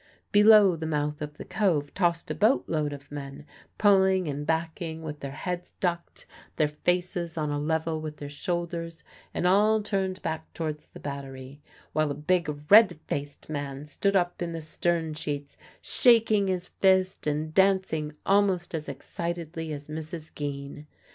[0.31, 3.45] Below the mouth of the Cove tossed a boatload of men,
[3.77, 9.03] pulling and backing with their heads ducked, their faces on a level with their shoulders,
[9.31, 11.61] and all turned back towards the battery,
[11.93, 17.27] while a big red faced man stood up in the stern sheets shaking his fist
[17.27, 20.33] and dancing almost as excitedly as Mrs.
[20.33, 20.87] Geen.